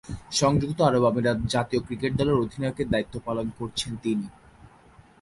[0.39, 4.25] সংযুক্ত আরব আমিরাত জাতীয় ক্রিকেট দলের অধিনায়কের দায়িত্ব পালন করছেন তিনি।